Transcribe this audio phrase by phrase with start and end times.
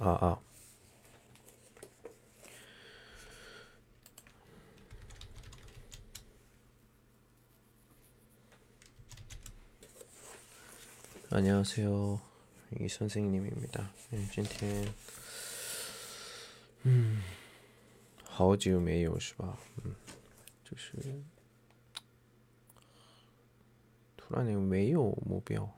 [0.00, 0.40] 아, 아.
[11.30, 12.20] 안녕하세요.
[12.80, 13.90] 이 선생님입니다.
[14.10, 14.92] 네, 今天
[16.86, 17.22] 음,
[18.24, 19.56] 好久没有是吧？
[19.84, 19.94] 嗯，
[20.64, 20.92] 就是
[24.16, 25.68] 突然间没有目标，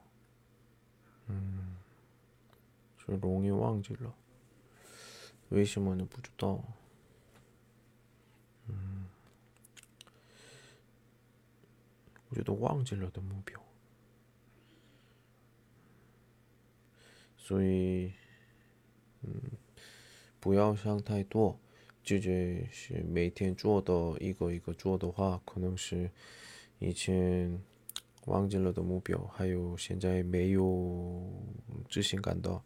[3.08, 4.14] 就容易忘记了，
[5.50, 6.06] 为什么呢？
[6.10, 6.62] 不知道。
[8.68, 9.08] 嗯，
[12.30, 13.62] 我觉得忘记了的目标。
[17.38, 18.12] 所以，
[19.22, 19.42] 嗯，
[20.42, 21.58] 不要想太多，
[22.04, 22.68] 就是
[23.08, 26.12] 每天做的一个一个做的话，可能是
[26.80, 27.64] 以前
[28.26, 31.32] 忘记了的目标，还有现在没有
[31.90, 32.62] 自信感到，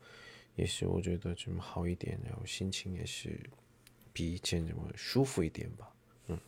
[0.55, 3.39] 也是我觉得这么好一点，然后心情也是
[4.13, 5.93] 比以前这么舒服一点吧，
[6.27, 6.39] 嗯。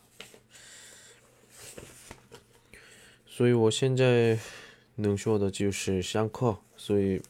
[3.26, 4.40] 所以我现在
[4.96, 7.22] 能说的就是上课，所以。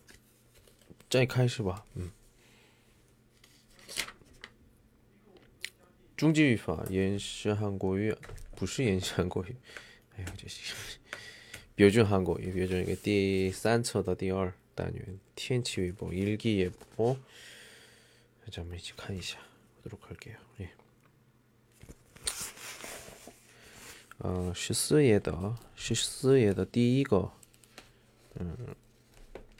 [1.09, 2.09] 再开始吧，嗯。
[6.17, 8.15] 中级语法延时韩国语
[8.55, 9.55] 不是延时韩国语，
[10.17, 10.73] 哎呀，这是
[11.75, 17.16] 标准韩国语，标准一个第三册的第二 单元天气预报일기예보
[18.50, 19.38] 咱们一起看一下，
[19.82, 20.70] 보도록할게요 예。
[24.18, 27.30] 呃，十四页的十四页的第一个，
[28.34, 28.74] 嗯。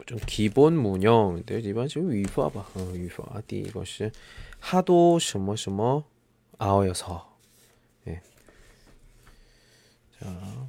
[0.06, 2.61] 좀 기본 문형인데 이번 지금 위파 봐.
[2.74, 3.42] 어, 위파.
[3.47, 4.11] 디 이것이
[4.58, 6.06] 하도 什么什么
[6.56, 7.36] 아어여서.
[8.06, 8.22] 예.
[10.19, 10.69] 자.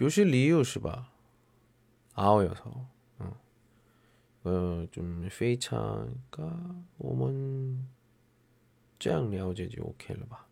[0.00, 1.12] 表示理由是吧？
[2.14, 2.86] 아여서
[3.18, 3.34] 嗯，
[4.42, 6.50] 呃，좀非常个，
[6.98, 7.86] 我们
[8.98, 10.46] 这样了解就 OK 了吧？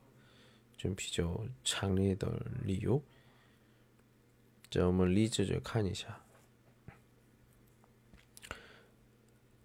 [0.77, 2.19] 좀 비교 장례의
[2.67, 3.01] 이유.
[4.71, 6.21] 자, 我们例子就看一下.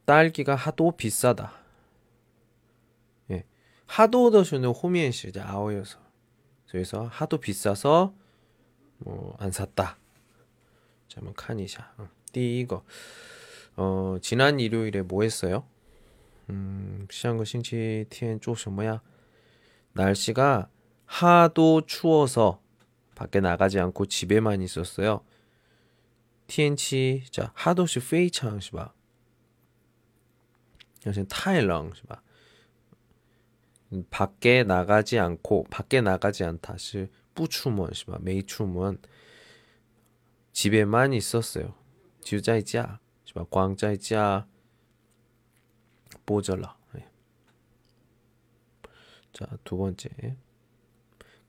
[0.06, 1.54] 딸기가 하도 비싸다.
[3.30, 3.46] 예.
[3.86, 6.00] 하도 더슈는 호미엔시 아오여서.
[6.68, 8.16] 그래서 하도 비싸서
[8.99, 9.99] 뭐 안 샀다.
[11.09, 11.95] 잠깐 카니샤.
[11.99, 12.85] 어, 띠거.
[13.77, 15.67] 어, 지난 일요일에 뭐 했어요?
[16.51, 19.01] 음, 시안거 신치 티엔 쪼쇼 뭐야?
[19.93, 20.69] 날씨가
[21.07, 22.61] 하도 추워서
[23.15, 25.25] 밖에 나가지 않고 집에만 있었어요.
[26.47, 28.93] 티엔치, 자 하도시 페이창 시바.
[31.07, 32.23] 여신 타일랑 시바.
[34.11, 38.20] 밖에 나가지 않고 밖에 나가지 않다 시 不出门是吧?
[38.22, 38.98] 没出门
[40.54, 41.76] 집에만 있었어요.
[42.22, 43.46] 就在家是吧?
[43.50, 44.48] 光在家
[46.26, 46.80] 播着了.
[49.32, 50.10] 자, 두 번째.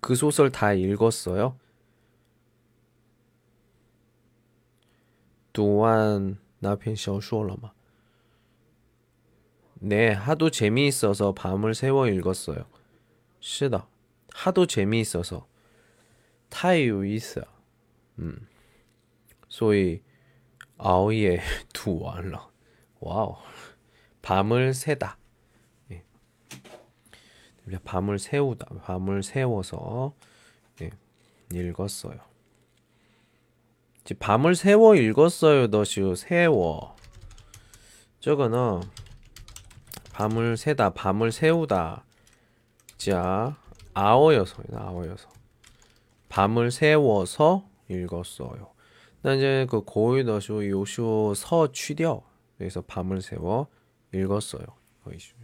[0.00, 1.58] 그 소설 다 읽었어요?
[5.52, 7.72] 또한 나편 小说了吗?
[9.74, 12.66] 네, 하도 재미있어서 밤을 새워 읽었어요.
[13.40, 13.88] 是的,
[14.32, 15.46] 하도 재미있어서
[16.48, 17.46] 太有意思
[18.18, 18.46] 음.
[19.48, 20.02] 所以
[20.78, 21.42] 熬夜
[21.72, 22.50] 读完了.
[24.22, 25.16] 밤을 새다.
[27.84, 30.14] 밤을 세우다, 밤을 세워서
[30.82, 30.90] 예,
[31.52, 32.18] 읽었어요.
[34.18, 35.68] 밤을 세워 읽었어요.
[35.68, 36.96] 너시오 세워.
[38.18, 38.82] 저거는
[40.12, 42.04] 밤을 세다, 밤을 세우다.
[42.98, 43.56] 자,
[43.94, 45.28] 아워여서, 아워여서.
[46.34, 48.72] 밤을 세워서 읽었어요.
[49.22, 52.22] 나 이제 그 고유 너쇼 요쇼 서 취掉.
[52.56, 53.66] 그래서 밤을 세워
[54.12, 54.64] 읽었어요.
[55.04, 55.34] 거이쇼.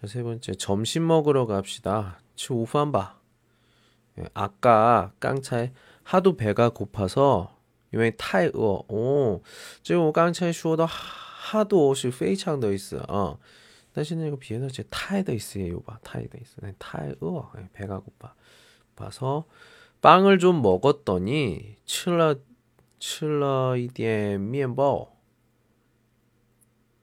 [0.00, 2.20] 자, 세 번째 점심 먹으러 갑시다.
[2.34, 3.20] 吃午饭吧.
[4.18, 5.72] 예, 아까 깡차에
[6.02, 7.58] 하도 배가 고파서
[7.92, 8.82] 因为 太饿.
[8.88, 9.42] 오,
[9.82, 13.38] 这我刚才说的 하도 是非常的意思啊.
[13.92, 16.00] 但是那个别的这太的意思也有吧?
[16.02, 16.56] 太的意思.
[16.78, 17.44] 太饿.
[17.58, 18.34] 예, 배가 고파.
[18.94, 19.46] 봐서
[20.00, 22.36] 빵을 좀 먹었더니 吃了
[22.98, 25.16] 吃了一点面包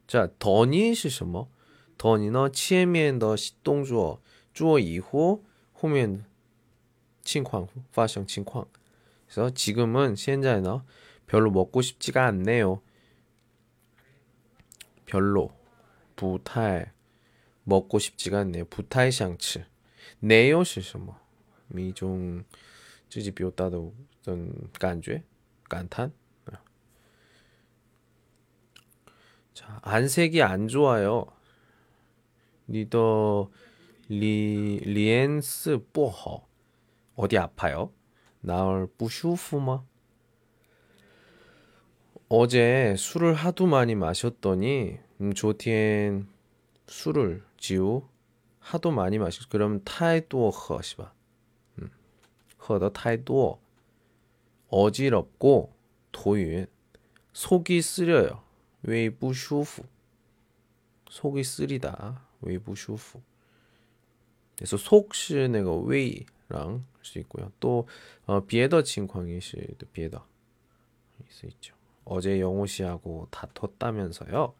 [0.07, 1.49] 자, 더你是什么?
[1.97, 4.21] 더你呢前面的动作
[4.53, 5.43] 做以后
[5.73, 6.23] 后面
[7.23, 8.67] 情况发生情况
[9.27, 10.85] 그래서 지금은 现在呢
[11.27, 12.81] 별로 먹고 싶지가 않네요.
[15.05, 15.51] 별로
[16.15, 16.93] 不太
[17.65, 18.63] 먹고 싶지가 않네요.
[18.65, 19.65] 不太想吃.
[20.21, 21.19] 네요 是什么?
[21.75, 22.43] 一种
[23.09, 23.79] 自己表达的
[24.79, 25.23] 感觉
[25.67, 26.11] 感叹
[29.57, 31.25] 자, 안색이 안 좋아요.
[32.67, 33.49] 리더
[34.07, 36.45] 리 리엔스 뽀허
[37.15, 37.91] 어디 아파요?
[38.39, 39.83] 나얼 부슈프마
[42.29, 46.27] 어제 술을 하도 많이 마셨더니 음, 조티엔
[46.85, 48.07] 술을 지우
[48.59, 51.20] 하도 많이 마셨 그럼 타이도 허시바 음,
[52.68, 53.60] 허더 타이도
[54.68, 55.74] 어지럽고
[56.12, 56.66] 도윤
[57.32, 58.42] 속이 쓰려요.
[58.82, 59.82] 웨이부 슈프
[61.10, 62.26] 속이 쓰리다.
[62.40, 63.20] 웨이부 슈프
[64.56, 67.50] 그래서 속시 내가 웨이랑 할수 있고요.
[67.58, 67.86] 또
[68.26, 70.24] 어, 비에더 칭광이 시도 비에더
[71.28, 71.74] 있어 있죠.
[72.04, 74.54] 어제 영호 씨하고 다퉜다면서요?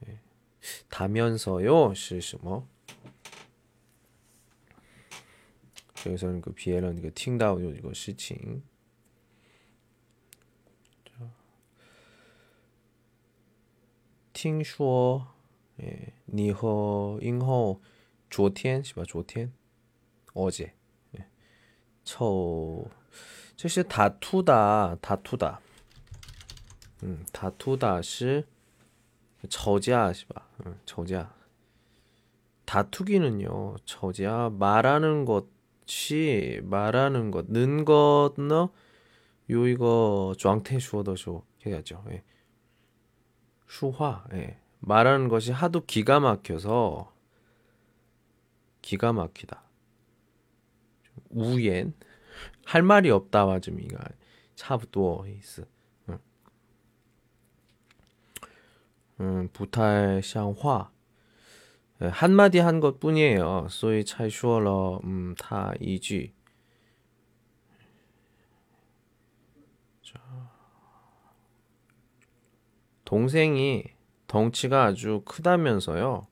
[0.00, 0.20] 네.
[0.88, 1.94] 다면서요?
[1.94, 2.68] 시什么
[6.05, 8.63] 여기서는 그 비에런 그 팅다오 이거 시칭
[14.33, 15.27] 听说
[15.81, 17.81] 예, 你和英后
[18.29, 19.51] 昨天是吧昨天
[20.33, 20.73] 어제
[21.17, 21.25] 예.
[23.57, 25.59] 这是 다투다 다투다
[27.03, 28.47] 음, 다투다 是
[29.49, 31.33] 吵架是吧 음, 吵架
[32.65, 35.52] 다투기는요 吵架 말하는 것
[35.84, 38.70] 같이 말하는 것, 는 것너
[39.50, 42.02] 요이거 조항태 주어더쇼 해야죠.
[42.10, 42.22] 예.
[43.66, 44.58] 수화, 예.
[44.80, 47.12] 말하는 것이 하도 기가 막혀서
[48.82, 49.62] 기가 막히다.
[51.30, 51.94] 우엔,
[52.66, 53.98] 할 말이 없다 와줌이가
[54.54, 55.64] 차부도 있어.
[59.20, 60.90] 음, 부탈 샹화
[62.03, 63.67] 한마디 한 것뿐이에요.
[63.69, 66.33] 소위 차이슈어러 음, 타 이句
[73.09, 73.85] 동생이
[74.27, 76.27] 덩치가 아주 크다면서요.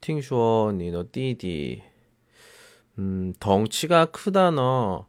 [0.00, 1.82] 听说你的弟弟
[2.98, 5.08] 음, 덩치가 크다너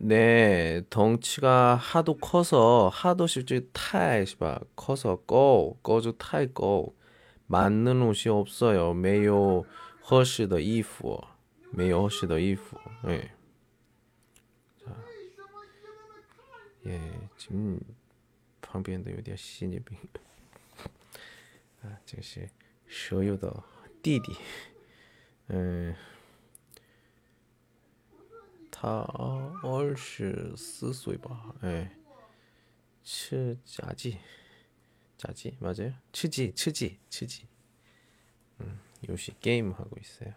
[0.00, 6.94] 네, 덩치가 하도 커서 하도 실제 타이 봐 커서 고 거주 타이 고
[7.46, 8.92] 맞는 옷이 없어요.
[8.92, 9.64] 没有
[10.02, 11.22] 合适的衣服,
[11.70, 12.78] 没有合适的衣服.
[13.08, 13.30] 예.
[14.84, 14.92] 자,
[16.86, 17.00] 예,
[17.36, 17.80] 지금
[18.60, 19.96] 旁边的有点心理病.
[21.84, 22.48] 아, 这是
[22.88, 23.62] 所有的
[24.02, 24.36] 弟弟，
[25.48, 25.94] 嗯，
[28.80, 28.88] 他
[29.62, 31.90] 二十四岁吧，哎，
[33.02, 34.18] 吃炸鸡，
[35.16, 35.92] 炸鸡맞아 요？
[36.12, 37.44] 吃鸡，吃鸡，吃鸡，
[38.58, 40.34] 嗯，游戏 game 하고있어 요，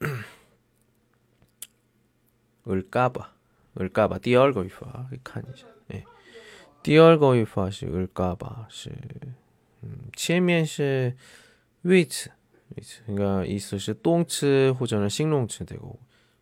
[0.00, 0.24] 哎，
[2.64, 3.30] 을까 봐，
[3.74, 6.04] 을까 봐， 第二个语法看一下，哎，
[6.82, 8.90] 第二个语法是을까 봐， 是，
[9.82, 11.16] 嗯，前面是。
[11.82, 12.32] 位置，
[12.74, 15.96] 位置，应该意思是动词或者呢形容词되고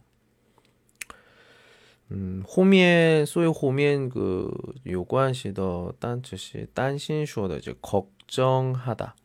[2.09, 9.15] 嗯，后面所以后面个有关系的单词是担心说的就걱정하다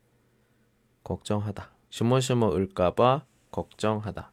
[1.03, 1.65] 걱정하다.
[1.91, 4.30] 什么什么을까봐 걱정하다.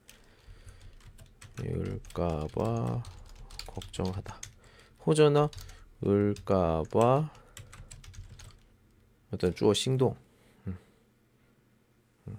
[1.61, 3.03] 을까봐
[3.67, 4.41] 걱정하다.
[5.07, 5.51] 호전어
[6.05, 7.31] 을까봐
[9.31, 10.17] 어떤 주어 행동.
[10.67, 10.79] 음.
[12.29, 12.39] 음.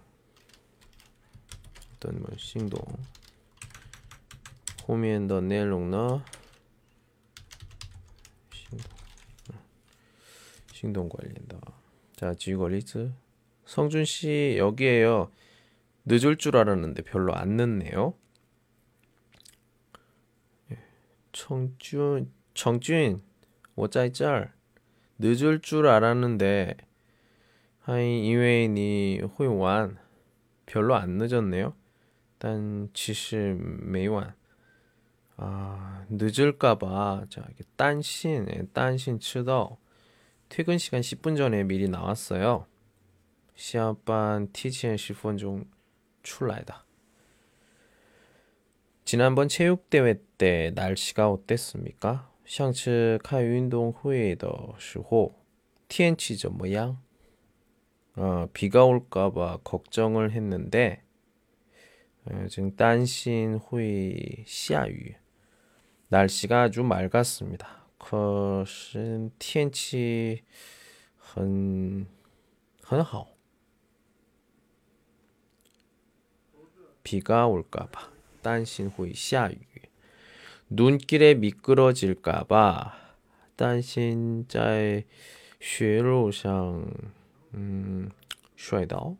[1.95, 2.81] 어떤 뭐 행동.
[4.87, 6.23] 호미엔더 내롱너
[10.81, 11.09] 행동.
[11.09, 11.59] 관리다.
[12.15, 13.11] 자, 지휘 관리즈.
[13.65, 15.31] 성준 씨 여기에요.
[16.05, 18.13] 늦을 줄 알았는데 별로 안 늦네요.
[21.38, 23.20] 청준 청준
[23.74, 24.54] 我在这儿
[25.18, 26.76] 늦을 줄 알았는데
[27.80, 29.98] 하이 이외니 호용완
[30.66, 31.74] 별로 안 늦었네요.
[32.38, 34.34] 단其实 매완
[35.36, 39.76] 아 늦을까봐 자 이게 딴신 딴신 치더
[40.48, 42.66] 퇴근 시간 10분 전에 미리 나왔어요.
[43.54, 45.64] 시합반 티치엔 10분 중
[46.22, 46.84] 출라이다.
[49.08, 52.30] 지난번 체육대회 때 날씨가 어땠습니까?
[52.44, 55.34] 上次看运动会的时候
[55.88, 56.98] 天气怎么样?
[58.16, 61.02] 어, 비가 올까봐 걱정을 했는데
[62.26, 65.16] 어, 지금 딴신 후이 下雨
[66.08, 67.84] 날씨가 아주 맑았습니다.
[67.98, 70.42] 可是天气
[71.16, 72.06] 很
[72.82, 73.28] 很好
[77.02, 79.58] 비가 올까봐 担心会下雨
[80.68, 82.92] 눈길에 미끄러질까봐
[83.56, 85.04] 担心在
[85.60, 86.86] 雪路上
[87.54, 88.10] 음,
[88.56, 89.16] 摔倒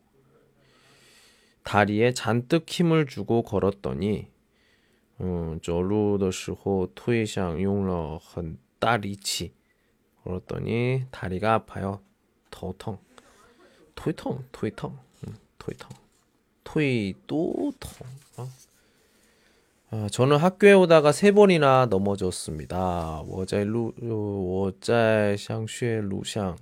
[1.63, 4.27] 다리에 잔뜩 힘을 주고 걸었더니
[5.21, 9.53] 음, 走路的时候腿上用了很大力气
[10.25, 12.01] 걸었더니 다리가 아파요.
[12.49, 12.97] 头痛,
[13.93, 15.95] 腿痛, 腿痛, 음, 腿痛,
[16.63, 18.07] 腿都痛.
[18.37, 18.49] 어?
[19.91, 23.21] 아, 저는 학교에 오다가 세 번이나 넘어졌습니다.
[23.21, 26.57] 我在路我在上学路上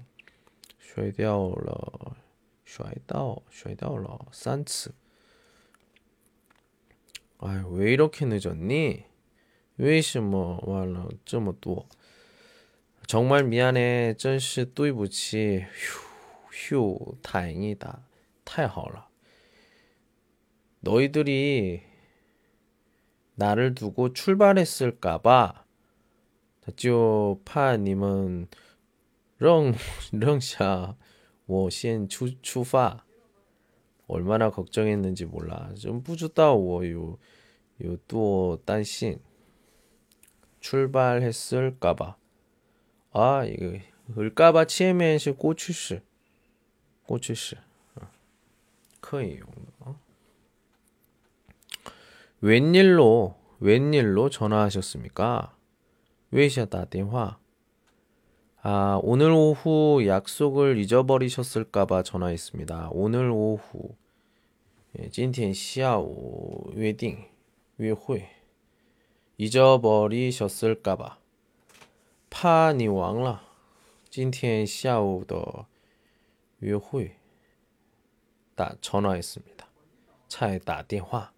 [0.78, 2.18] 摔掉了
[2.66, 4.94] 摔到摔到了三次
[7.40, 9.04] 아유, 왜 이렇게 늦었니?
[9.78, 11.88] 为什么晚了这么多?
[13.06, 14.14] 정말 미안해.
[14.14, 15.66] 真是对不起.
[15.74, 16.00] 휴,
[16.52, 18.06] 휴, 다행이다.
[18.46, 19.08] 太好了.
[20.80, 21.82] 너희들이
[23.38, 25.64] 나를 두고 출발했을까봐
[26.76, 28.48] 就怕你们
[29.38, 29.74] 扔
[30.12, 30.96] 扔下
[31.46, 33.06] 我先出出发
[34.08, 35.74] 얼마나 걱정했는지 몰라.
[35.76, 37.18] 좀 부주다워 요요
[38.66, 39.20] 딴신
[40.60, 42.16] 출발했을까봐.
[43.12, 43.80] 아 이거
[44.18, 46.02] 을까봐 치에면시 꼬추시
[47.06, 47.56] 꼬추시
[49.02, 49.67] 可以用 어?
[52.42, 55.56] 웬일로 웬일로 전화하셨습니까?
[56.32, 57.38] 왜시다電話?
[58.62, 62.90] 아, 오늘 오후 약속을 잊어버리셨을까봐 전화했습니다.
[62.92, 63.96] 오늘 오후,
[64.98, 67.18] 예, 今天下午约定
[67.78, 68.30] 约会
[69.38, 71.18] 잊어버리셨을까봐
[72.30, 73.44] 파你忘了
[74.10, 75.66] 今天下午的
[76.60, 77.18] 约会
[78.82, 79.68] 전화했습니다.
[80.30, 81.34] 차에 打电话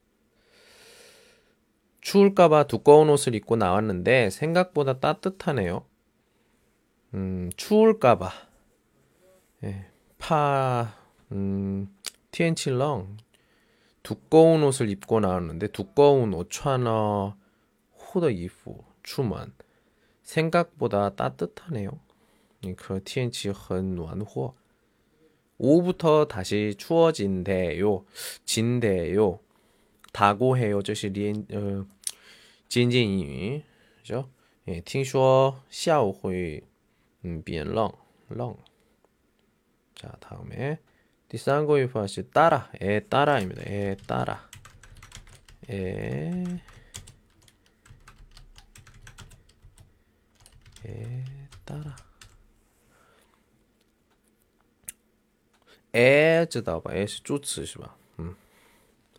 [2.00, 5.84] 추울까봐 두꺼운 옷을 입고 나왔는데 생각보다 따뜻하네요.
[7.14, 8.30] 음, 추울까봐.
[9.64, 9.86] 예,
[10.18, 10.94] 파,
[11.32, 11.88] 음,
[12.30, 13.16] 티엔칠렁.
[14.02, 17.36] 두꺼운 옷을 입고 나왔는데 두꺼운 옷穿어
[17.94, 19.52] 호더 이프 추먼
[20.22, 21.90] 생각보다 따뜻하네요.
[22.76, 24.54] 그 티엔치 헌완호
[25.58, 28.04] 오후부터 다시 추워진대요.
[28.44, 29.40] 진대요.
[30.11, 30.81] 다고해요.
[30.81, 31.85] 这是连 어,
[32.67, 33.63] 渐渐英语，
[34.03, 34.27] 是吧？
[34.65, 36.63] 哎，听说下午会
[37.21, 37.93] 嗯变冷
[38.29, 38.55] 冷。
[39.95, 40.79] 자, 다음에
[41.27, 43.61] 第三个语法是 따라, 에 따라입니다.
[43.63, 44.49] 에 따라.
[45.69, 46.59] 에,
[50.85, 51.23] 에
[51.63, 51.95] 따라.
[55.93, 56.93] 에, 知道吧？
[56.93, 57.95] 에是助词是吧？
[58.17, 58.35] 嗯，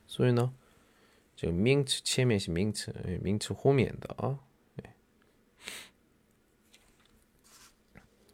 [0.06, 0.52] 所以呢？
[1.41, 2.93] 这个名词前面是名词，
[3.23, 4.37] 名词后面的啊。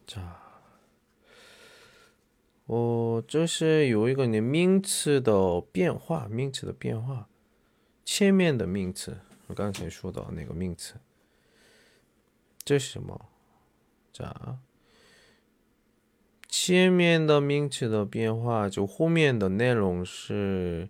[0.05, 0.19] 자
[2.65, 7.29] 哦，这是有一个你名词的变化，名词的变化，
[8.03, 10.95] 前面的名词，我刚才说到那个名词，
[12.65, 13.29] 这是什么？
[14.11, 14.59] 咋
[16.49, 20.89] 前面的名词的变化，就后面的内容是。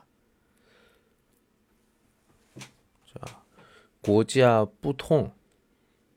[4.01, 5.33] 고지아 뿌통.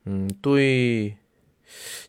[0.07, 1.15] 음, 또이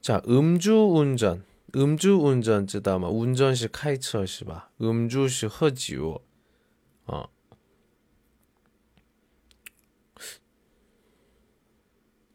[0.00, 1.45] 자, 음주운전.
[1.75, 4.71] 음주운전 쯔다마 운전시 카이처시바.
[4.80, 6.18] 음주시 허지요.
[7.06, 7.25] 어.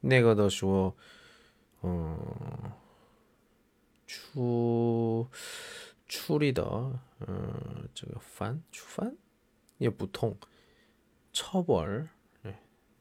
[0.02, 0.96] 내가 더 쉬워.
[1.82, 2.82] 어.
[4.06, 5.28] 추
[6.08, 7.00] 추리더.
[7.20, 8.64] 어, 저거 판?
[8.72, 9.18] 추판?
[9.82, 10.38] 예, 보통
[11.32, 12.10] 처벌.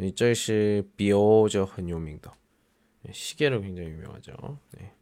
[0.00, 2.34] 이 자식 비오저한 유명다.
[3.12, 4.32] 시계로 굉장히 유명하죠.
[4.72, 4.92] 네.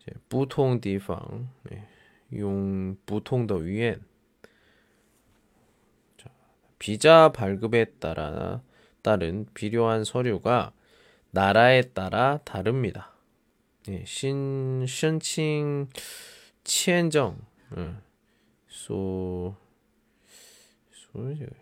[0.00, 1.88] 이제 부통 디팡 네.
[2.34, 4.00] 용 부통 더 위엔
[6.78, 8.62] 비자 발급에 따라
[9.02, 10.72] 따른 필요한 서류가
[11.30, 13.12] 나라에 따라 다릅니다.
[13.88, 15.88] 예, 신 신칭
[16.64, 17.38] 치엔정
[17.76, 17.94] 네.
[18.68, 19.56] 소
[20.90, 21.61] 소요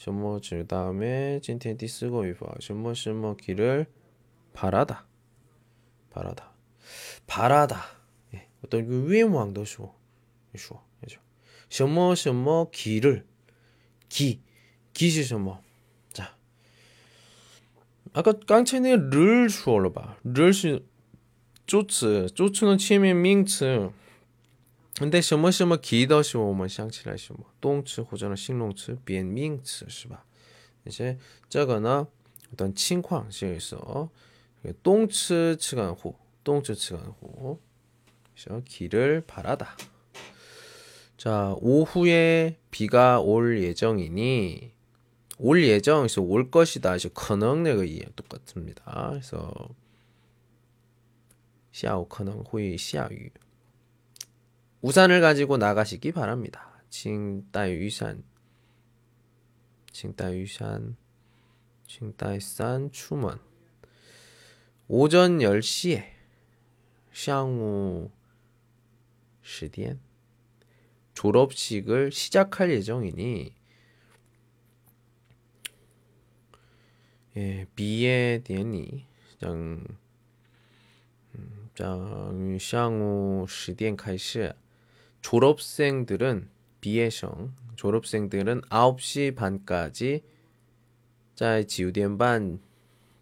[0.00, 3.84] 셔머 그 다음에 찐텐티 쓰고 이봐 쇼머쇼머 길을
[4.54, 5.06] 바라다.
[6.08, 6.54] 바라다.
[7.26, 7.82] 바라다.
[8.32, 8.48] 예.
[8.64, 9.94] 어떤 그 위왕도 쇼
[10.56, 10.80] 쇼.
[11.02, 11.20] 그죠?
[11.68, 13.26] 쇼모 쇼모 길을
[14.08, 14.40] 기.
[14.94, 15.60] 기시 쇼머
[16.14, 16.34] 자.
[18.14, 20.82] 아까 깡체네 를 쉬어로 봐를 쉬
[21.66, 22.28] 조츠.
[22.34, 23.90] 조츠는 치면 밍츠.
[24.99, 30.25] 근데 什么什么기도是我们想起来什么动词或者是形容词变名词是吧？
[30.83, 31.17] 那些
[31.49, 32.07] 这个呢
[32.53, 34.09] 어떤 情况是说
[34.81, 37.59] 动词측간후动词측간후
[38.33, 39.75] 그래서 길을 바라다.
[41.17, 44.71] 자, 오후에 비가 올 예정이니
[45.39, 46.97] 올 예정에서 올 것이다.
[46.97, 49.09] 이제 可能那个 이 똑같습니다.
[49.11, 49.69] 그래서
[51.71, 53.31] 下午可能会下雨。
[54.82, 56.82] 우산을 가지고 나가시기 바랍니다.
[56.88, 58.24] 칭따이 유산.
[59.92, 60.96] 칭따이 유산.
[61.90, 63.40] 칭따이 산 추먼
[64.86, 66.04] 오전 10시에
[67.12, 68.08] 샹우
[69.42, 69.98] 시디엔
[71.14, 73.52] 졸업식을 시작할 예정이니
[77.36, 79.04] 예, 비에 디엔이
[79.40, 79.84] 장
[81.34, 84.54] 음, 장샹우 시디엔 开始
[85.22, 86.48] 졸업생들은
[86.80, 90.22] 비예성 졸업생들은 9시 반까지
[91.34, 92.60] 자 지우디엔 반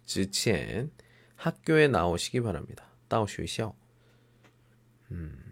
[0.05, 0.91] 지첸
[1.35, 2.85] 학교에 나오시기 바랍니다.
[3.07, 3.73] 따오슈이시오.
[5.11, 5.49] 음.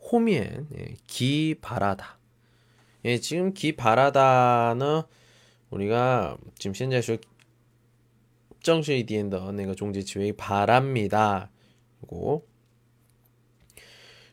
[0.00, 2.18] 호미엔 예, 기 바라다.
[3.04, 5.02] 예, 지금 기 바라다는
[5.70, 7.00] 우리가 지금 현재
[8.62, 11.50] 정시 디엔더 내가 종지 지회 바랍니다.
[12.00, 12.46] 그리고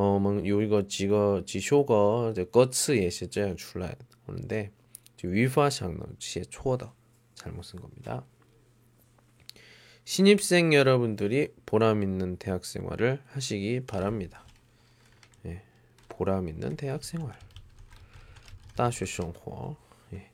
[0.00, 6.92] 我们有一个几个几首歌的歌词也是这样出来的，그런데유파상은写错的，
[7.34, 8.24] 잘못쓴겁니다
[10.04, 14.46] 신입생 여러분들이 보람 있는 대학 생활을 하시기 바랍니다.
[15.46, 15.62] 예,
[16.08, 17.36] 보람 있는 대학 생활.
[18.76, 19.74] 大学生活.
[20.12, 20.30] 예.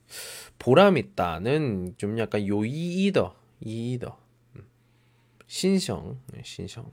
[0.59, 4.19] 보람 있다는 좀 약간 요이이더, 이이더.
[4.57, 4.67] 음.
[5.47, 6.93] 신성, 예, 신성.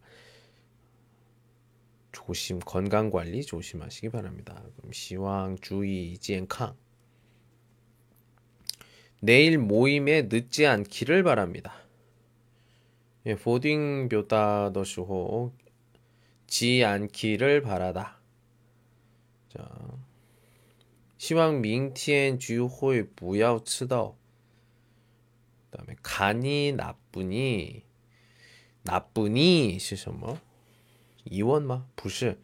[2.11, 4.61] 조심 건강 관리 조심하시기 바랍니다.
[4.75, 6.75] 그럼 시황 주의 지엔캉
[9.21, 11.73] 내일 모임에 늦지 않기를 바랍니다.
[13.27, 15.53] 예, 보딩 묘다 더쇼호
[16.47, 18.19] 지 않기를 바라다.
[19.49, 19.69] 자,
[21.17, 24.17] 시황 밍티엔 주호의 무야우 치다오.
[25.69, 27.83] 그다음에 간이 나쁘니
[28.83, 30.39] 나쁘니 시셔 뭐.
[31.24, 32.38] 이원마 不是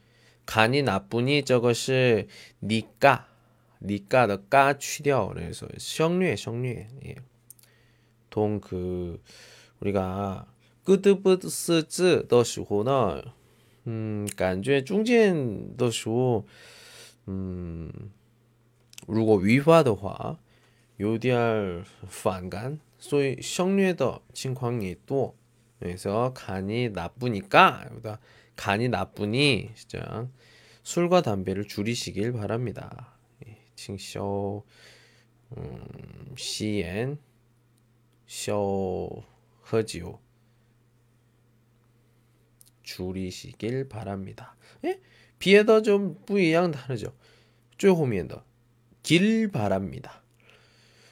[0.47, 2.27] 간이 나쁘니 저것이
[2.61, 3.29] 니까
[3.81, 7.17] 니까 더까 去掉 그래서 성略성略예.
[8.31, 9.21] 동그
[9.81, 10.47] 우리가
[10.85, 13.23] 个的不是字的时候呢，
[13.85, 16.45] 嗯，感觉中间的时候，
[17.27, 17.93] 嗯，
[19.07, 20.39] 如果语法的话，
[20.97, 25.35] 有点反感，所以省略的情况也多。
[25.81, 28.19] 그래서간이나쁘니까여기다
[28.58, 30.28] 간이 나쁘니 진짜
[30.84, 33.18] 술과 담배를 줄이시길 바랍니다.
[33.46, 34.66] 예, 칭쇼
[35.56, 37.18] 음, 시엔
[38.26, 39.24] 쇼
[39.72, 40.20] 허지오
[42.84, 44.56] 줄이시길 바랍니다.
[44.84, 45.00] 예?
[45.40, 47.14] 비에다 좀 부이양 다르죠.
[47.78, 48.44] 쪼호미엔더
[49.04, 50.24] 길 바랍니다.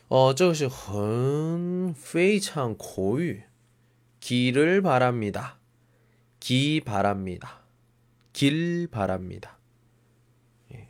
[0.07, 3.39] 어, 저것이 헌, 페이창 고유
[4.19, 5.59] 길을 바랍니다.
[6.45, 7.63] 기 바랍니다.
[8.31, 9.57] 길 바랍니다.
[10.71, 10.87] 예.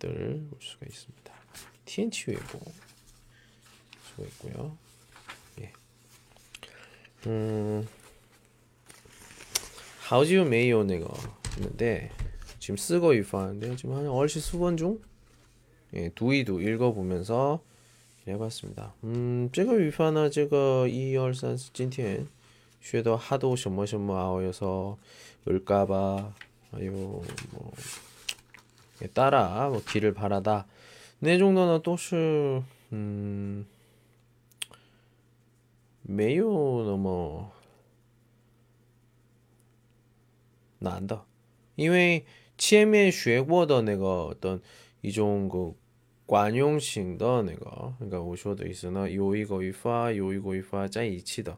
[0.00, 1.32] 것들 볼 수가 있습니다.
[1.84, 2.60] TNT 외고
[4.02, 4.76] 수가 있고요.
[5.60, 5.72] 예.
[7.28, 7.86] 음,
[10.08, 11.06] How's you mayo 내가
[11.58, 12.10] 있는데
[12.58, 15.00] 지금 쓰고 유파하는데 지금 한 얼씨 수번 중
[15.94, 17.62] 예, 두이도 읽어보면서
[18.26, 18.92] 해봤습니다.
[19.04, 22.39] 음, 제가 유파나 제가 이열산 진티엔
[22.81, 24.97] 天学的하도什么什么아어여서
[25.47, 26.33] 을까봐
[26.71, 27.73] 还有뭐
[29.13, 30.67] 따라 뭐 길을 바라다.
[31.19, 32.15] 네 정도는 또시
[32.93, 33.65] 음,
[36.01, 37.51] 没有那么
[40.79, 41.25] 难的，
[41.75, 42.25] 因为
[42.57, 44.61] 前面学过的那个어떤
[45.01, 45.73] 一种그
[46.25, 51.57] 惯用型的那个，应该我说的意思呢，有一个语法有一个语法在一起的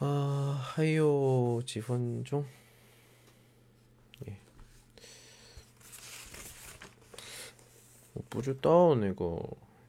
[0.00, 2.44] 아, 하여 几分钟
[8.28, 9.40] 不知道那个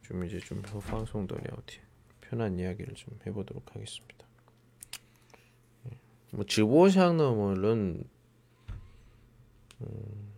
[0.02, 1.82] 좀 이제 좀 방송도 聊天
[2.20, 4.26] 편한 이야기를 좀 해보도록 하겠습니다.
[6.30, 8.04] 뭐直播上呢 물론
[9.80, 10.32] 음,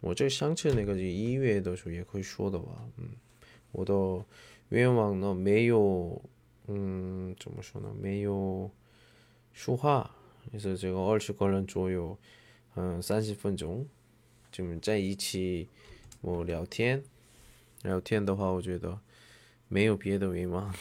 [0.00, 2.88] 我这相册那个音乐的时候也可以说的吧。
[2.96, 3.10] 嗯，
[3.72, 4.24] 我的
[4.70, 6.20] 愿望呢没有，
[6.66, 7.92] 嗯，怎么说呢？
[8.00, 8.70] 没有
[9.54, 10.14] 说话，
[10.52, 12.18] 就是这个二十个人左右，
[12.74, 13.86] 嗯， 三十分钟，
[14.50, 15.68] 就在一起
[16.20, 17.02] 我聊天，
[17.82, 19.00] 聊天的话，我觉得
[19.68, 20.74] 没有别的愿望。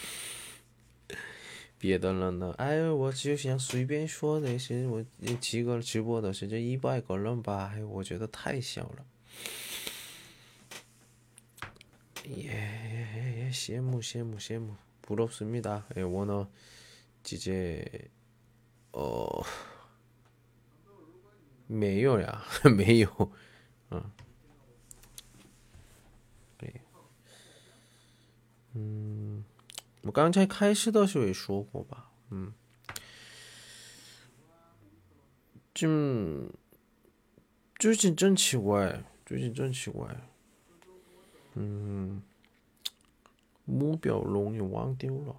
[1.78, 2.54] 别的人呢？
[2.58, 5.02] 哎，我就想随便说那些，我
[5.40, 9.06] 几个直播的是这一百个人吧，哎，我觉得太小了。
[12.26, 14.76] 也也也羡慕羡慕羡慕，
[15.08, 15.84] 부럽습니 다。
[15.96, 16.50] 哎，我呢，
[17.24, 18.10] 直接，
[18.95, 19.45] 哦，
[21.67, 22.45] 没有呀，
[22.77, 23.33] 没有，
[23.91, 24.11] 嗯。
[28.77, 29.45] 嗯，
[30.03, 32.53] 我刚才开始的时候也说过吧，嗯，
[35.73, 35.89] 就
[37.79, 40.09] 最近真奇怪，最近真奇怪，
[41.55, 42.21] 嗯，
[43.65, 45.37] 目标容易忘丢了，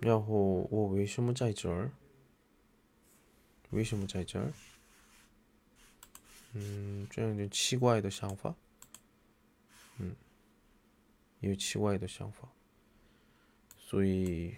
[0.00, 1.90] 然后我为什么在这儿？
[3.71, 4.53] 为什么在这儿？
[6.53, 8.55] 嗯，这样一点奇怪的想法，
[9.97, 10.15] 嗯。
[11.41, 12.51] 有奇怪的想法，
[13.77, 14.57] 所以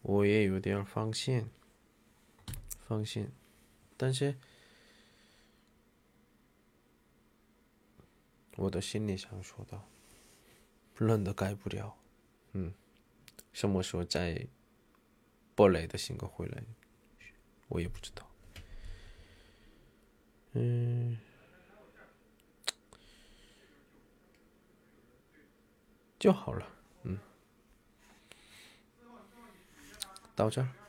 [0.03, 1.46] 我也有点放心，
[2.86, 3.30] 放心，
[3.96, 4.36] 但是
[8.56, 9.80] 我的心里想说的，
[10.98, 11.96] 认的改不了，
[12.52, 12.72] 嗯。
[13.52, 14.48] 什么时候再
[15.54, 16.64] 不雷的性格回来，
[17.68, 18.28] 我也不知道。
[20.54, 21.16] 嗯，
[26.18, 26.66] 就好了。
[27.04, 27.16] 嗯，
[30.34, 30.83] 到这儿。